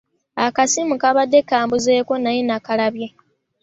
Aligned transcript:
Akasimu 0.45 0.95
kaabadde 1.01 1.39
kambuzeeko 1.49 2.13
naye 2.23 2.41
nakalabye. 2.47 3.07